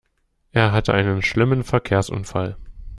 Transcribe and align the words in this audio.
Er 0.51 0.71
hatte 0.71 0.95
einen 0.95 1.21
schlimmen 1.21 1.63
Verkehrsunfall. 1.63 2.57